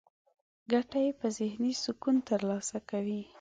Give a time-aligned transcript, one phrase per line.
[0.71, 3.21] ګټه يې په ذهني سکون ترلاسه کوي.